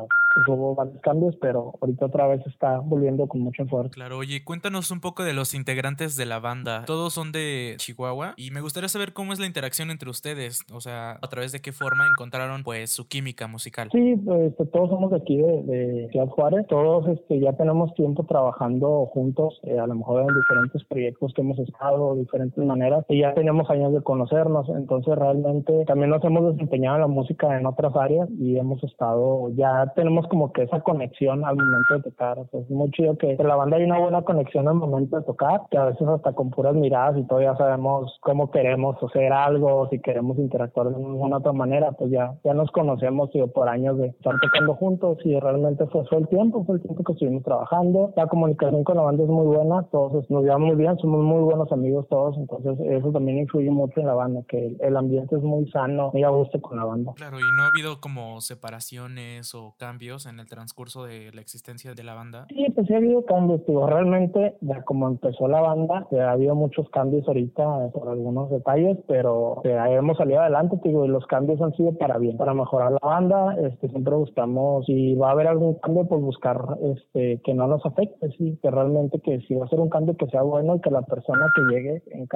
hubo 0.47 0.75
varios 0.75 1.01
cambios, 1.01 1.35
pero 1.41 1.73
ahorita 1.81 2.05
otra 2.07 2.27
vez 2.27 2.45
está 2.47 2.79
volviendo 2.79 3.27
con 3.27 3.41
mucho 3.41 3.63
esfuerzo. 3.63 3.91
Claro, 3.91 4.17
oye, 4.17 4.43
cuéntanos 4.43 4.91
un 4.91 4.99
poco 4.99 5.23
de 5.23 5.33
los 5.33 5.53
integrantes 5.53 6.15
de 6.15 6.25
la 6.25 6.39
banda. 6.39 6.83
Todos 6.85 7.13
son 7.13 7.31
de 7.31 7.75
Chihuahua 7.77 8.33
y 8.37 8.51
me 8.51 8.61
gustaría 8.61 8.89
saber 8.89 9.13
cómo 9.13 9.33
es 9.33 9.39
la 9.39 9.45
interacción 9.45 9.91
entre 9.91 10.09
ustedes, 10.09 10.65
o 10.73 10.81
sea, 10.81 11.17
a 11.21 11.27
través 11.27 11.51
de 11.51 11.61
qué 11.61 11.71
forma 11.71 12.05
encontraron 12.07 12.63
pues 12.63 12.91
su 12.91 13.07
química 13.07 13.47
musical. 13.47 13.89
Sí, 13.91 14.15
pues 14.25 14.53
todos 14.71 14.89
somos 14.89 15.11
de 15.11 15.17
aquí 15.17 15.37
de, 15.37 15.63
de 15.63 16.09
Ciudad 16.11 16.27
Juárez, 16.27 16.65
todos 16.67 17.07
este, 17.07 17.39
ya 17.39 17.53
tenemos 17.53 17.93
tiempo 17.93 18.25
trabajando 18.25 19.05
juntos, 19.07 19.59
eh, 19.63 19.79
a 19.79 19.87
lo 19.87 19.95
mejor 19.95 20.21
en 20.21 20.35
diferentes 20.35 20.83
proyectos 20.85 21.33
que 21.33 21.41
hemos 21.41 21.59
estado, 21.59 22.15
diferentes 22.15 22.63
maneras, 22.63 23.05
y 23.09 23.21
ya 23.21 23.33
tenemos 23.33 23.69
años 23.69 23.93
de 23.93 24.01
conocernos, 24.01 24.67
entonces 24.69 25.15
realmente 25.15 25.85
también 25.85 26.09
nos 26.09 26.23
hemos 26.23 26.53
desempeñado 26.53 26.95
en 26.97 27.01
la 27.01 27.07
música 27.07 27.57
en 27.57 27.65
otras 27.65 27.95
áreas 27.95 28.29
y 28.37 28.57
hemos 28.57 28.83
estado, 28.83 29.49
ya 29.55 29.91
tenemos 29.95 30.24
como 30.27 30.51
que 30.51 30.63
esa 30.63 30.81
conexión 30.81 31.45
al 31.45 31.55
momento 31.55 31.95
de 31.95 32.01
tocar. 32.03 32.37
es 32.51 32.69
muy 32.69 32.91
chido 32.91 33.17
que 33.17 33.31
en 33.33 33.47
la 33.47 33.55
banda 33.55 33.77
hay 33.77 33.83
una 33.83 33.99
buena 33.99 34.21
conexión 34.23 34.67
al 34.67 34.75
momento 34.75 35.17
de 35.17 35.23
tocar, 35.23 35.61
que 35.69 35.77
a 35.77 35.85
veces 35.85 36.07
hasta 36.07 36.33
con 36.33 36.49
puras 36.49 36.75
miradas 36.75 37.17
y 37.17 37.23
todo 37.27 37.41
ya 37.41 37.55
sabemos 37.55 38.17
cómo 38.21 38.51
queremos 38.51 38.95
hacer 39.01 39.31
algo, 39.31 39.87
si 39.89 39.99
queremos 39.99 40.37
interactuar 40.37 40.89
de 40.89 40.95
alguna 40.95 41.37
otra 41.37 41.53
manera, 41.53 41.91
pues 41.91 42.11
ya, 42.11 42.35
ya 42.43 42.53
nos 42.53 42.71
conocemos 42.71 43.29
por 43.53 43.69
años 43.69 43.97
de 43.97 44.07
estar 44.07 44.33
tocando 44.39 44.75
juntos 44.75 45.17
y 45.25 45.39
realmente 45.39 45.85
fue, 45.87 46.05
fue 46.05 46.19
el 46.19 46.27
tiempo, 46.27 46.63
fue 46.65 46.75
el 46.75 46.81
tiempo 46.81 47.03
que 47.03 47.13
estuvimos 47.13 47.43
trabajando. 47.43 48.13
La 48.15 48.27
comunicación 48.27 48.83
con 48.83 48.97
la 48.97 49.03
banda 49.03 49.23
es 49.23 49.29
muy 49.29 49.45
buena, 49.45 49.83
todos 49.91 50.29
nos 50.29 50.43
llevamos 50.43 50.67
muy 50.67 50.75
bien, 50.75 50.97
somos 50.97 51.23
muy 51.23 51.41
buenos 51.43 51.71
amigos 51.71 52.07
todos, 52.09 52.37
entonces 52.37 52.79
eso 52.79 53.11
también 53.11 53.39
influye 53.39 53.69
mucho 53.69 53.99
en 53.99 54.07
la 54.07 54.13
banda, 54.13 54.41
que 54.47 54.75
el 54.79 54.97
ambiente 54.97 55.35
es 55.35 55.41
muy 55.41 55.69
sano 55.71 56.11
y 56.13 56.23
a 56.23 56.29
gusto 56.29 56.61
con 56.61 56.77
la 56.77 56.85
banda. 56.85 57.13
Claro, 57.15 57.39
y 57.39 57.43
no 57.57 57.63
ha 57.63 57.67
habido 57.67 57.99
como 57.99 58.41
separaciones 58.41 59.53
o 59.53 59.75
cambios 59.77 60.14
en 60.25 60.39
el 60.39 60.47
transcurso 60.47 61.03
de 61.03 61.31
la 61.33 61.41
existencia 61.41 61.93
de 61.93 62.03
la 62.03 62.13
banda? 62.13 62.45
Sí, 62.47 62.65
pues 62.73 62.87
sí 62.87 62.93
ha 62.93 62.97
habido 62.97 63.25
cambios, 63.25 63.65
digo, 63.67 63.85
realmente 63.87 64.55
ya 64.61 64.81
como 64.83 65.09
empezó 65.09 65.49
la 65.49 65.59
banda, 65.59 66.07
ha 66.11 66.31
habido 66.31 66.55
muchos 66.55 66.89
cambios 66.91 67.27
ahorita 67.27 67.89
por 67.93 68.07
algunos 68.07 68.49
detalles, 68.49 68.97
pero 69.07 69.61
hemos 69.65 70.17
salido 70.17 70.39
adelante, 70.39 70.79
digo, 70.83 71.03
y 71.03 71.09
los 71.09 71.25
cambios 71.27 71.61
han 71.61 71.73
sido 71.73 71.97
para 71.97 72.17
bien, 72.17 72.37
para 72.37 72.53
mejorar 72.53 72.93
la 72.93 72.99
banda, 73.03 73.55
este, 73.59 73.89
siempre 73.89 74.15
buscamos, 74.15 74.85
si 74.85 75.15
va 75.15 75.29
a 75.29 75.31
haber 75.31 75.47
algún 75.47 75.75
cambio, 75.79 76.07
pues 76.07 76.21
buscar 76.21 76.61
este, 76.81 77.41
que 77.43 77.53
no 77.53 77.67
nos 77.67 77.85
afecte, 77.85 78.29
sí, 78.37 78.57
que 78.61 78.71
realmente 78.71 79.19
que 79.19 79.41
si 79.41 79.55
va 79.55 79.65
a 79.65 79.69
ser 79.69 79.79
un 79.79 79.89
cambio 79.89 80.15
que 80.15 80.27
sea 80.27 80.41
bueno 80.43 80.75
y 80.75 80.81
que 80.81 80.91
la 80.91 81.01
persona 81.01 81.47
que 81.55 81.61
llegue, 81.73 82.03
en, 82.11 82.27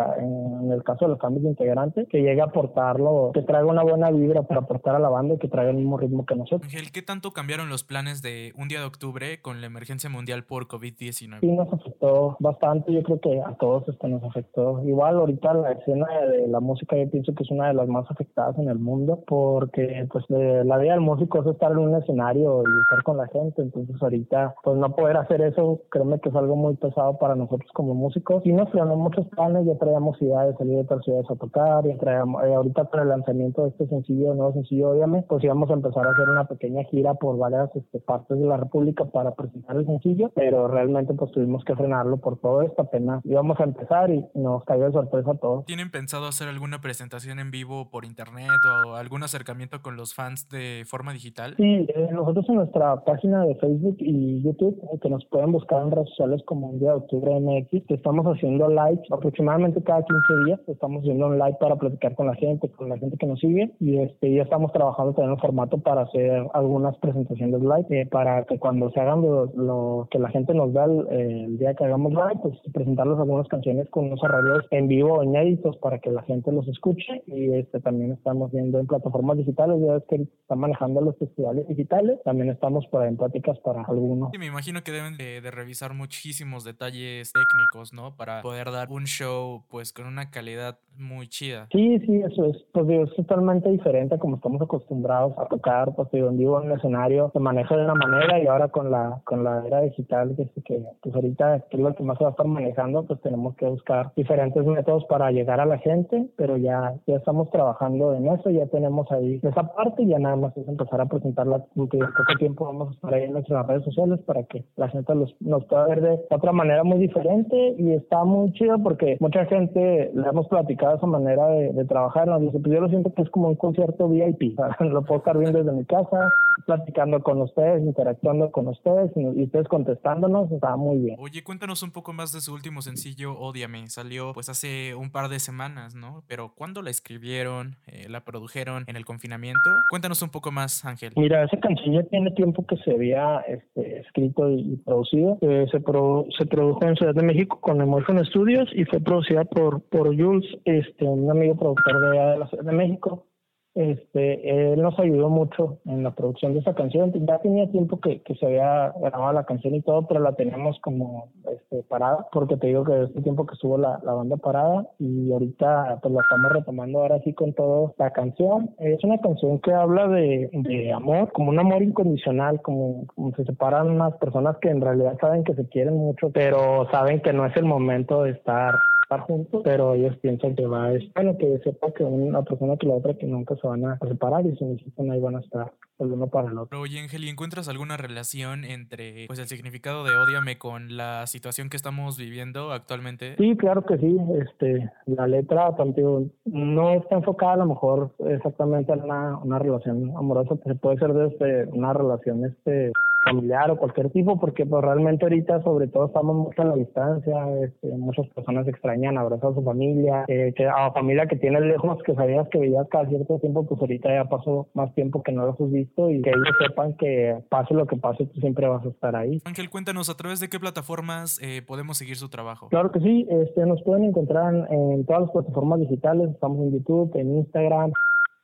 en 0.64 0.72
el 0.72 0.84
caso 0.84 1.06
de 1.06 1.12
los 1.12 1.20
cambios 1.20 1.44
de 1.44 1.50
integrantes, 1.52 2.08
que 2.10 2.22
llegue 2.22 2.42
a 2.42 2.46
aportarlo, 2.46 3.32
que 3.34 3.42
traiga 3.44 3.68
una 3.68 3.84
buena 3.84 4.12
vibra 4.12 4.44
para 4.44 4.62
aportar 4.62 4.96
a 4.96 5.00
la 5.00 5.10
banda 5.10 5.36
y 5.36 5.38
que 5.38 5.48
traiga 5.48 5.72
el 5.72 5.78
mismo 5.78 5.98
ritmo 5.98 6.26
que 6.26 6.36
nosotros. 6.36 6.64
Ángel, 6.64 6.92
¿qué 6.92 7.02
tanto 7.02 7.32
cambiaron 7.32 7.69
los 7.70 7.84
planes 7.84 8.22
de 8.22 8.54
un 8.58 8.68
día 8.68 8.80
de 8.80 8.86
octubre 8.86 9.42
con 9.42 9.62
la 9.62 9.68
emergencia 9.68 10.10
mundial 10.10 10.44
por 10.44 10.68
COVID-19? 10.68 11.40
Sí, 11.40 11.48
nos 11.48 11.72
afectó 11.72 12.38
bastante. 12.40 12.94
Yo 12.94 13.04
creo 13.04 13.20
que 13.20 13.42
a 13.42 13.56
todos 13.56 13.88
esto 13.88 14.08
nos 14.08 14.24
afectó. 14.24 14.84
Igual 14.86 15.16
ahorita 15.18 15.54
la 15.54 15.72
escena 15.72 16.08
de 16.32 16.48
la 16.48 16.60
música 16.60 16.98
yo 16.98 17.10
pienso 17.10 17.34
que 17.34 17.44
es 17.44 17.52
una 17.52 17.68
de 17.68 17.74
las 17.74 17.88
más 17.88 18.10
afectadas 18.10 18.58
en 18.58 18.70
el 18.70 18.80
mundo 18.80 19.24
porque 19.28 20.08
pues 20.12 20.26
la 20.30 20.78
vida 20.78 20.94
del 20.94 21.02
músico 21.02 21.42
es 21.42 21.48
estar 21.48 21.72
en 21.72 21.80
un 21.80 21.96
escenario 21.96 22.64
y 22.64 22.82
estar 22.84 23.04
con 23.04 23.18
la 23.18 23.28
gente. 23.28 23.62
Entonces 23.62 23.96
ahorita 24.02 24.56
pues 24.64 24.78
no 24.78 24.96
poder 24.96 25.18
hacer 25.18 25.42
eso, 25.42 25.82
créeme 25.90 26.20
que 26.20 26.30
es 26.30 26.36
algo 26.36 26.56
muy 26.56 26.76
pesado 26.76 27.18
para 27.18 27.36
nosotros 27.36 27.70
como 27.74 27.94
músicos. 27.94 28.46
Y 28.46 28.54
nos 28.54 28.70
frenó 28.70 28.96
muchos 28.96 29.28
planes, 29.28 29.66
ya 29.66 29.78
traíamos 29.78 30.22
ideas 30.22 30.48
de 30.48 30.58
salir 30.58 30.76
de 30.76 30.82
otras 30.82 31.04
ciudades 31.04 31.30
a 31.30 31.36
tocar, 31.36 31.86
ya 31.86 31.98
traíamos, 31.98 32.44
eh, 32.44 32.54
ahorita 32.54 32.86
para 32.86 33.04
el 33.04 33.10
lanzamiento 33.10 33.64
de 33.64 33.70
este 33.70 33.88
sencillo, 33.88 34.34
nuevo 34.34 34.54
sencillo, 34.54 34.92
obviamente, 34.92 35.28
pues 35.28 35.44
íbamos 35.44 35.70
a 35.70 35.74
empezar 35.74 36.08
a 36.08 36.12
hacer 36.12 36.30
una 36.30 36.46
pequeña 36.46 36.84
gira 36.86 37.14
por 37.16 37.38
varias 37.38 37.59
este, 37.74 38.00
partes 38.00 38.40
de 38.40 38.46
la 38.46 38.58
República 38.58 39.06
para 39.06 39.36
presentar 39.36 39.76
el 39.78 39.86
sencillo, 39.86 40.32
pero 40.36 40.68
realmente 40.68 41.14
pues 41.14 41.32
tuvimos 41.32 41.64
que 41.64 41.76
frenarlo 41.76 42.18
por 42.18 42.40
todo 42.40 42.62
esto, 42.62 42.82
apenas 42.82 43.26
íbamos 43.26 43.60
a 43.60 43.64
empezar 43.64 44.10
y 44.10 44.26
nos 44.36 44.64
cayó 44.66 44.86
de 44.86 44.92
sorpresa 44.92 45.34
todo. 45.36 45.64
¿Tienen 45.66 45.92
pensado 45.92 46.28
hacer 46.28 46.48
alguna 46.48 46.82
presentación 46.82 47.40
en 47.40 47.52
vivo 47.52 47.90
por 47.90 48.06
internet 48.06 48.50
o 48.88 48.96
algún 48.96 49.24
acercamiento 49.24 49.82
con 49.82 49.98
los 49.98 50.14
fans 50.14 50.50
de 50.50 50.84
forma 50.86 51.14
digital? 51.14 51.56
Sí, 51.58 51.88
eh, 51.88 52.10
nosotros 52.12 52.48
en 52.50 52.56
nuestra 52.56 53.04
página 53.04 53.46
de 53.46 53.56
Facebook 53.56 53.98
y 54.00 54.42
YouTube, 54.44 54.80
eh, 54.94 55.00
que 55.02 55.10
nos 55.10 55.26
pueden 55.26 55.52
buscar 55.52 55.84
en 55.84 55.92
redes 55.92 56.10
sociales 56.10 56.42
como 56.46 56.70
un 56.70 56.80
día 56.80 56.90
de 56.90 56.98
octubre 56.98 57.40
MX, 57.40 57.86
que 57.88 57.94
estamos 57.94 58.26
haciendo 58.26 58.70
live 58.70 59.02
aproximadamente 59.12 59.82
cada 59.84 60.04
15 60.04 60.46
días, 60.46 60.60
estamos 60.68 61.02
haciendo 61.02 61.28
un 61.28 61.38
live 61.38 61.58
para 61.60 61.76
platicar 61.76 62.16
con 62.16 62.28
la 62.28 62.36
gente, 62.36 62.70
con 62.72 62.90
la 62.90 62.98
gente 62.98 63.18
que 63.18 63.26
nos 63.26 63.40
sigue 63.40 63.72
y 63.80 63.98
este 64.00 64.34
ya 64.34 64.44
estamos 64.44 64.72
trabajando 64.72 65.14
también 65.14 65.34
en 65.34 65.40
formato 65.40 65.78
para 65.80 66.02
hacer 66.02 66.48
algunas 66.54 66.98
presentaciones 66.98 67.49
live 67.58 68.02
eh, 68.02 68.06
para 68.06 68.46
que 68.46 68.60
cuando 68.60 68.92
se 68.92 69.00
hagan 69.00 69.22
lo, 69.22 70.08
que 70.12 70.20
la 70.20 70.30
gente 70.30 70.54
nos 70.54 70.74
da 70.74 70.86
el, 70.86 71.58
día 71.58 71.74
que 71.74 71.86
hagamos 71.86 72.12
live, 72.12 72.40
pues 72.42 72.60
presentarles 72.72 73.18
algunas 73.18 73.48
canciones 73.48 73.90
con 73.90 74.06
unos 74.06 74.24
arreglos 74.24 74.66
en 74.72 74.88
vivo 74.88 75.24
inéditos 75.24 75.78
para 75.78 76.00
que 76.00 76.12
la 76.12 76.22
gente 76.24 76.52
los 76.52 76.68
escuche 76.68 77.24
y 77.28 77.54
este 77.54 77.80
también 77.80 78.12
estamos 78.12 78.52
viendo 78.52 78.80
en 78.80 78.88
plataformas 78.88 79.38
digitales, 79.38 79.82
ya 79.82 79.94
ves 79.94 80.04
que 80.08 80.16
están 80.16 80.60
manejando 80.60 81.02
los 81.02 81.18
festivales 81.18 81.68
digitales, 81.68 82.20
también 82.24 82.50
estamos 82.50 82.86
por 82.88 83.00
en 83.06 83.18
pláticas 83.18 83.58
para 83.60 83.84
algunos. 83.84 84.30
Sí, 84.32 84.38
me 84.38 84.48
imagino 84.48 84.84
que 84.84 84.92
deben 84.92 85.18
de, 85.18 85.42
de 85.42 85.52
revisar 85.52 85.94
muchísimos 85.94 86.64
detalles 86.64 87.32
técnicos, 87.32 87.94
¿no? 87.94 88.16
Para 88.16 88.42
poder 88.42 88.72
dar 88.72 88.90
un 88.90 89.06
show 89.06 89.64
pues 89.70 89.94
con 89.94 90.06
una 90.06 90.30
calidad 90.32 90.80
muy 91.00 91.28
chida. 91.28 91.68
Sí, 91.72 92.00
sí, 92.00 92.22
eso 92.22 92.46
es, 92.46 92.58
pues 92.74 92.88
digo, 92.88 93.04
es 93.06 93.16
totalmente 93.16 93.70
diferente 93.70 94.16
a 94.16 94.20
como 94.20 94.36
estamos 94.36 94.62
acostumbrados 94.62 95.34
a 95.38 95.46
tocar, 95.46 95.96
pues 95.96 96.10
digo, 96.12 96.30
en 96.30 96.38
vivo 96.38 96.62
en 96.62 96.70
el 96.70 96.78
escenario 96.78 97.29
se 97.32 97.40
maneja 97.40 97.76
de 97.76 97.84
una 97.84 97.96
manera 97.96 98.40
y 98.40 98.48
ahora 98.48 98.68
con 98.68 98.92
la 98.92 99.22
con 99.26 99.44
la 99.44 99.66
era 99.66 99.82
digital 99.82 100.36
que, 100.36 100.48
que 100.64 100.84
pues 101.02 101.16
ahorita 101.16 101.62
que 101.70 101.78
es 101.78 101.84
lo 101.84 101.94
que 101.96 102.04
más 102.04 102.18
se 102.18 102.24
va 102.24 102.30
a 102.30 102.32
estar 102.32 102.46
manejando, 102.46 103.04
pues 103.06 103.22
tenemos 103.22 103.56
que 103.56 103.66
buscar 103.66 104.12
diferentes 104.16 104.66
métodos 104.66 105.06
para 105.06 105.32
llegar 105.32 105.60
a 105.60 105.66
la 105.66 105.78
gente, 105.78 106.30
pero 106.36 106.58
ya 106.58 106.96
ya 107.08 107.16
estamos 107.16 107.50
trabajando 107.52 108.14
en 108.14 108.28
eso, 108.28 108.50
ya 108.50 108.66
tenemos 108.68 109.12
ahí 109.12 109.40
esa 109.44 109.64
parte 109.74 110.04
y 110.04 110.08
ya 110.08 110.20
nada 110.20 110.36
más 110.36 110.56
es 110.58 110.68
empezar 110.68 111.02
a 111.02 111.06
presentarla, 111.06 111.64
porque 111.76 111.98
poco 111.98 112.38
tiempo 112.38 112.66
vamos 112.66 112.90
a 112.90 112.92
estar 112.92 113.14
ahí 113.14 113.24
en 113.24 113.34
nuestras 113.34 113.66
redes 113.68 113.84
sociales 113.84 114.20
para 114.26 114.44
que 114.44 114.66
la 114.76 114.90
gente 114.90 115.14
los, 115.16 115.36
nos 115.42 115.66
pueda 115.66 115.88
ver 115.88 116.02
de 116.02 116.20
otra 116.30 116.52
manera 116.52 116.84
muy 116.84 117.00
diferente 117.00 117.76
y 117.78 117.94
está 117.94 118.24
muy 118.24 118.52
chido 118.54 118.78
porque 118.82 119.18
mucha 119.20 119.46
gente 119.46 120.12
le 120.14 120.28
hemos 120.28 120.48
platicado 120.48 120.96
esa 120.96 121.08
manera 121.08 121.48
de, 121.48 121.86
trabajar. 121.86 122.28
¿no? 122.28 122.40
Pues 122.40 122.64
yo 122.64 122.82
lo 122.82 122.90
siento 122.90 123.14
que 123.14 123.24
es 123.24 123.30
como 123.30 123.50
un 123.50 123.56
concierto 123.56 124.08
VIP. 124.08 124.58
lo 124.80 125.02
puedo 125.04 125.20
estar 125.20 125.38
viendo 125.38 125.60
desde 125.60 125.72
mi 125.72 125.86
casa, 125.86 126.32
platicando 126.66 127.19
con 127.22 127.42
ustedes, 127.42 127.82
interactuando 127.84 128.52
con 128.52 128.68
ustedes 128.68 129.12
y, 129.16 129.44
ustedes 129.44 129.68
contestándonos. 129.68 130.52
Está 130.52 130.76
muy 130.76 130.98
bien. 131.00 131.16
Oye, 131.20 131.44
cuéntanos 131.44 131.84
un 131.84 131.92
poco 131.92 132.14
más 132.14 132.32
de 132.32 132.42
su 132.42 132.54
último 132.54 132.82
sencillo, 132.82 133.38
Odiame. 133.38 133.88
Salió 133.88 134.34
pues 134.34 134.50
hace 134.50 134.96
un 134.96 135.12
par 135.12 135.30
de 135.30 135.40
semanas, 135.40 135.96
¿no? 135.96 136.24
Pero 136.28 136.54
¿cuándo 136.56 136.82
la 136.82 136.90
escribieron? 136.90 137.76
Eh, 137.88 138.08
¿La 138.10 138.24
produjeron 138.24 138.84
en 138.88 138.96
el 138.96 139.06
confinamiento? 139.06 139.70
Cuéntanos 139.90 140.22
un 140.22 140.30
poco 140.30 140.52
más, 140.52 140.86
Ángel. 140.86 141.14
Mira, 141.16 141.44
esa 141.44 141.58
canción 141.60 141.96
ya 141.96 142.04
tiene 142.04 142.32
tiempo 142.32 142.66
que 142.66 142.78
se 142.78 142.92
había 142.92 143.40
este, 143.42 144.00
escrito 144.00 144.50
y, 144.50 144.78
producido. 144.86 145.38
Eh, 145.42 145.66
se, 145.72 145.80
se 145.80 146.46
produjo 146.46 146.86
en 146.86 146.96
Ciudad 146.96 147.16
de 147.16 147.24
México 147.24 147.60
con 147.60 147.82
Emotion 147.82 148.24
Studios 148.26 148.70
y 148.74 148.86
fue 148.86 149.00
producida 149.00 149.46
por, 149.46 149.82
por 149.84 150.16
Jules 150.16 150.46
este, 150.66 151.06
un 151.06 151.30
amigo 151.30 151.56
productor 151.56 152.00
de, 152.02 152.20
de 152.20 152.38
la 152.38 152.48
Ciudad 152.48 152.64
de 152.64 152.72
México 152.74 153.29
este, 153.76 154.74
él 154.74 154.82
nos 154.82 154.98
ayudó 155.00 155.30
mucho 155.30 155.78
en 155.86 156.04
la 156.04 156.12
producción 156.12 156.54
de 156.54 156.60
esa 156.60 156.74
canción. 156.74 157.12
Ya 157.26 157.40
tenía 157.40 157.70
tiempo 157.72 158.00
que, 158.00 158.22
que 158.22 158.36
se 158.36 158.46
había 158.46 158.94
grabado 159.00 159.34
la 159.34 159.46
canción 159.46 159.76
y 159.76 159.82
todo, 159.82 160.08
pero 160.08 160.20
la 160.20 160.34
teníamos 160.34 160.80
como 160.82 161.30
este, 161.52 161.84
parada, 161.84 162.28
porque 162.32 162.58
te 162.58 162.68
digo 162.68 162.84
que 162.84 163.04
este 163.04 163.22
tiempo 163.22 163.46
que 163.46 163.54
estuvo 163.54 163.78
la, 163.78 164.00
la 164.04 164.14
banda 164.14 164.38
parada 164.38 164.88
y 165.00 165.32
ahorita 165.32 166.00
pues 166.02 166.14
la 166.14 166.22
estamos 166.22 166.52
retomando 166.52 167.00
ahora 167.00 167.20
sí 167.24 167.34
con 167.34 167.54
todo 167.54 167.94
la 167.98 168.12
canción. 168.12 168.72
Es 168.80 169.04
una 169.04 169.18
canción 169.20 169.60
que 169.60 169.72
habla 169.72 170.08
de, 170.08 170.50
de 170.52 170.92
amor, 170.92 171.32
como 171.32 171.50
un 171.50 171.60
amor 171.60 171.84
incondicional, 171.84 172.62
como, 172.62 173.06
como 173.16 173.36
se 173.36 173.46
separan 173.46 173.90
unas 173.90 174.16
personas 174.18 174.58
que 174.58 174.70
en 174.70 174.82
realidad 174.82 175.18
saben 175.20 175.44
que 175.44 175.54
se 175.54 175.68
quieren 175.70 175.96
mucho, 175.96 176.32
pero 176.32 176.90
saben 176.92 177.22
que 177.22 177.34
no 177.34 177.46
es 177.46 177.56
el 177.56 177.66
momento 177.66 178.24
de 178.24 178.32
estar 178.32 178.74
estar 179.10 179.22
juntos, 179.22 179.62
pero 179.64 179.96
ellos 179.96 180.16
piensan 180.18 180.56
que 180.56 180.68
va 180.68 180.88
a 180.88 180.92
bueno 181.16 181.36
que 181.38 181.60
sepa 181.64 181.92
que 181.94 182.04
una 182.04 182.44
persona 182.44 182.78
que 182.78 182.86
la 182.86 182.94
otra 182.94 183.16
que 183.16 183.26
nunca 183.26 183.56
se 183.56 183.68
van 183.68 183.84
a 183.84 183.98
separar 184.08 184.46
y 184.46 184.56
si 184.56 184.64
necesitan 184.64 185.10
ahí 185.10 185.20
van 185.20 185.38
a 185.38 185.40
estar 185.40 185.74
el 185.98 186.12
uno 186.12 186.28
para 186.28 186.50
el 186.50 186.58
otro. 186.58 186.80
Oye, 186.80 187.00
Ángel, 187.00 187.24
¿y 187.24 187.30
encuentras 187.30 187.68
alguna 187.68 187.98
relación 187.98 188.64
entre 188.64 189.26
pues 189.28 189.40
el 189.40 189.48
significado 189.48 190.04
de 190.04 190.16
Odiame 190.16 190.58
con 190.58 190.96
la 190.96 191.26
situación 191.26 191.70
que 191.70 191.76
estamos 191.76 192.18
viviendo 192.18 192.72
actualmente? 192.72 193.36
Sí, 193.38 193.58
claro 193.58 193.84
que 193.84 193.98
sí. 193.98 194.18
Este, 194.42 194.92
la 195.08 195.28
letra, 195.28 195.76
tanto, 195.76 196.26
no 196.46 196.94
está 196.94 197.16
enfocada 197.16 197.54
a 197.54 197.58
lo 197.58 197.66
mejor 197.66 198.12
exactamente 198.28 198.94
en 198.94 199.02
una, 199.02 199.38
una 199.40 199.60
relación 199.60 200.14
amorosa, 200.16 200.56
se 200.64 200.76
puede 200.76 201.00
ser 201.00 201.14
desde 201.14 201.66
una 201.74 201.94
relación 201.94 202.46
este 202.46 202.92
familiar 203.30 203.72
o 203.72 203.78
cualquier 203.78 204.10
tipo, 204.12 204.40
porque 204.40 204.66
pues 204.66 204.84
realmente 204.84 205.26
ahorita 205.26 205.62
sobre 205.64 205.88
todo 205.88 206.08
estamos 206.08 206.36
mucho 206.36 206.62
a 206.62 206.66
la 206.66 206.76
distancia, 206.76 207.36
este, 207.64 207.88
muchas 207.98 208.28
personas 208.30 208.68
extrañan 208.68 209.18
abrazar 209.18 209.52
a 209.52 209.56
su 209.56 209.64
familia, 209.64 210.26
eh, 210.28 210.54
que 210.56 210.68
a 210.68 210.88
la 210.88 210.92
familia 210.92 211.28
que 211.28 211.36
tienes 211.36 211.62
lejos, 211.62 212.02
que 212.04 212.16
sabías 212.16 212.48
que 212.50 212.60
veías 212.60 212.88
cada 212.90 213.08
cierto 213.08 213.40
tiempo, 213.40 213.66
pues 213.66 213.80
ahorita 213.80 214.10
ya 214.14 214.26
pasó 214.26 214.68
más 214.74 214.94
tiempo 214.96 215.24
que 215.24 215.32
no 215.32 215.46
los 215.46 215.60
has 215.60 215.72
visto 215.72 216.10
y 216.10 216.22
que 216.22 216.30
ellos 216.30 216.56
sepan 216.60 216.94
que 216.94 217.38
pase 217.50 217.74
lo 217.74 217.86
que 217.86 217.98
pase, 217.98 218.26
tú 218.26 218.40
siempre 218.40 218.68
vas 218.68 218.86
a 218.86 218.90
estar 218.90 219.16
ahí. 219.16 219.42
Ángel, 219.46 219.70
cuéntanos 219.70 220.10
a 220.10 220.16
través 220.16 220.40
de 220.40 220.50
qué 220.50 220.60
plataformas 220.60 221.40
eh, 221.42 221.62
podemos 221.66 221.98
seguir 221.98 222.16
su 222.16 222.30
trabajo. 222.30 222.68
Claro 222.70 222.92
que 222.92 223.00
sí, 223.00 223.28
este, 223.30 223.66
nos 223.66 223.82
pueden 223.84 224.06
encontrar 224.06 224.54
en 224.70 225.06
todas 225.06 225.24
las 225.24 225.32
plataformas 225.32 225.80
digitales, 225.80 226.30
estamos 226.30 226.60
en 226.60 226.72
YouTube, 226.74 227.12
en 227.16 227.38
Instagram, 227.38 227.92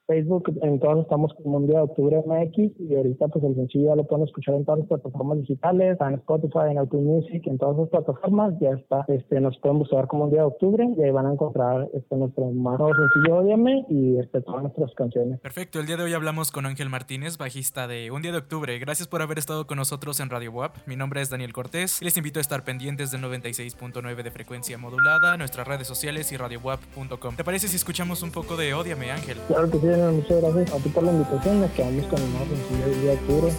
Facebook, 0.07 0.51
entonces 0.61 1.03
estamos 1.03 1.33
como 1.41 1.57
un 1.57 1.67
día 1.67 1.77
de 1.77 1.83
octubre 1.83 2.23
MX 2.25 2.79
y 2.79 2.95
ahorita 2.95 3.27
pues 3.27 3.43
el 3.43 3.55
sencillo 3.55 3.89
ya 3.89 3.95
lo 3.95 4.05
pueden 4.05 4.25
escuchar 4.25 4.55
en 4.55 4.65
todas 4.65 4.79
las 4.79 4.87
plataformas 4.87 5.39
digitales, 5.39 5.97
en 5.99 6.13
Spotify, 6.15 6.71
en 6.71 6.77
Apple 6.77 7.01
Music, 7.01 7.41
en 7.47 7.57
todas 7.57 7.77
las 7.77 7.89
plataformas, 7.89 8.53
ya 8.59 8.71
está, 8.71 9.05
este, 9.07 9.39
nos 9.39 9.57
pueden 9.59 9.79
buscar 9.79 10.07
como 10.07 10.25
un 10.25 10.31
día 10.31 10.41
de 10.41 10.47
octubre 10.47 10.87
y 10.97 11.01
ahí 11.01 11.11
van 11.11 11.25
a 11.25 11.33
encontrar 11.33 11.89
este 11.93 12.15
nuestro 12.15 12.51
más 12.51 12.79
nuevo 12.79 12.93
sencillo 12.95 13.37
Odiame 13.37 13.85
y 13.89 14.17
este, 14.17 14.41
todas 14.41 14.63
nuestras 14.63 14.93
canciones. 14.95 15.39
Perfecto, 15.39 15.79
el 15.79 15.85
día 15.85 15.97
de 15.97 16.03
hoy 16.03 16.13
hablamos 16.13 16.51
con 16.51 16.65
Ángel 16.65 16.89
Martínez, 16.89 17.37
bajista 17.37 17.87
de 17.87 18.11
Un 18.11 18.21
Día 18.21 18.31
de 18.31 18.37
Octubre. 18.37 18.77
Gracias 18.79 19.07
por 19.07 19.21
haber 19.21 19.37
estado 19.39 19.67
con 19.67 19.77
nosotros 19.77 20.19
en 20.19 20.29
Radio 20.29 20.51
WAP. 20.51 20.75
Mi 20.87 20.95
nombre 20.95 21.21
es 21.21 21.29
Daniel 21.29 21.53
Cortés 21.53 22.01
y 22.01 22.05
les 22.05 22.17
invito 22.17 22.39
a 22.39 22.41
estar 22.41 22.63
pendientes 22.63 23.11
del 23.11 23.21
96.9 23.21 24.23
de 24.23 24.31
frecuencia 24.31 24.77
modulada, 24.77 25.37
nuestras 25.37 25.67
redes 25.67 25.87
sociales 25.87 26.31
y 26.31 26.37
radiowap.com. 26.37 27.35
¿Te 27.35 27.43
parece 27.43 27.67
si 27.67 27.75
escuchamos 27.75 28.21
un 28.23 28.31
poco 28.31 28.55
de 28.55 28.73
Odiame, 28.73 29.11
Ángel? 29.11 29.37
Claro 29.47 29.69
que 29.69 29.79
sí, 29.79 29.94
muchas 29.95 30.41
gracias 30.41 30.73
a 30.73 30.77
ti 30.77 30.89
por 30.89 31.03
la 31.03 31.11
invitación. 31.11 31.61
Nos 31.61 31.71
quedamos 31.71 32.05
con 32.07 32.21
el 32.21 32.29
más 32.29 32.43
sencillo 32.47 33.01
día 33.01 33.19
puro. 33.27 33.49